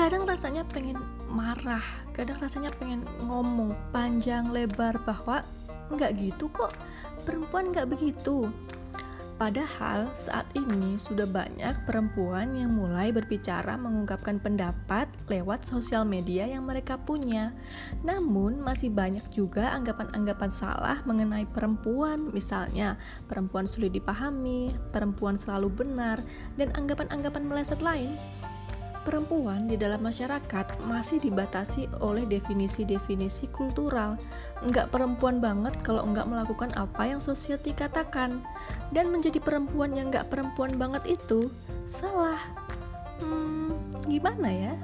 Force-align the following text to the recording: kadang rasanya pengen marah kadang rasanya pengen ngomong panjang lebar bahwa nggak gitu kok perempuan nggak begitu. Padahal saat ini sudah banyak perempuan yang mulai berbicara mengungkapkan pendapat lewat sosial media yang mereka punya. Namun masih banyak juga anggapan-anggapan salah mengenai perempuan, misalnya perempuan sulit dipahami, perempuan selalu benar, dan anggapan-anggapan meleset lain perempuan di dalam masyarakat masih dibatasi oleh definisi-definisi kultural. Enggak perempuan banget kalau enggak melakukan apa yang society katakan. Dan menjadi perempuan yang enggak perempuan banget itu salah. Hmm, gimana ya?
kadang 0.00 0.24
rasanya 0.24 0.64
pengen 0.64 0.96
marah 1.28 1.84
kadang 2.16 2.40
rasanya 2.40 2.72
pengen 2.80 3.04
ngomong 3.20 3.76
panjang 3.92 4.48
lebar 4.48 4.96
bahwa 5.04 5.44
nggak 5.92 6.16
gitu 6.16 6.48
kok 6.48 6.72
perempuan 7.28 7.68
nggak 7.68 7.84
begitu. 7.92 8.48
Padahal 9.36 10.08
saat 10.12 10.44
ini 10.52 11.00
sudah 11.00 11.24
banyak 11.24 11.88
perempuan 11.88 12.52
yang 12.52 12.76
mulai 12.76 13.08
berbicara 13.08 13.72
mengungkapkan 13.76 14.36
pendapat 14.36 15.08
lewat 15.32 15.64
sosial 15.64 16.04
media 16.04 16.44
yang 16.44 16.68
mereka 16.68 17.00
punya. 17.00 17.52
Namun 18.04 18.60
masih 18.60 18.92
banyak 18.92 19.24
juga 19.32 19.72
anggapan-anggapan 19.72 20.52
salah 20.52 21.00
mengenai 21.08 21.48
perempuan, 21.48 22.28
misalnya 22.36 23.00
perempuan 23.28 23.64
sulit 23.64 23.96
dipahami, 23.96 24.68
perempuan 24.92 25.40
selalu 25.40 25.72
benar, 25.72 26.20
dan 26.60 26.68
anggapan-anggapan 26.76 27.44
meleset 27.48 27.80
lain 27.80 28.12
perempuan 29.06 29.70
di 29.70 29.78
dalam 29.78 30.02
masyarakat 30.02 30.82
masih 30.84 31.22
dibatasi 31.22 31.86
oleh 32.02 32.26
definisi-definisi 32.26 33.48
kultural. 33.54 34.18
Enggak 34.60 34.92
perempuan 34.92 35.38
banget 35.38 35.76
kalau 35.80 36.04
enggak 36.04 36.26
melakukan 36.26 36.74
apa 36.76 37.08
yang 37.08 37.20
society 37.22 37.72
katakan. 37.72 38.42
Dan 38.90 39.14
menjadi 39.14 39.38
perempuan 39.38 39.94
yang 39.94 40.12
enggak 40.12 40.28
perempuan 40.28 40.74
banget 40.76 41.16
itu 41.20 41.48
salah. 41.86 42.40
Hmm, 43.22 43.76
gimana 44.08 44.48
ya? 44.48 44.74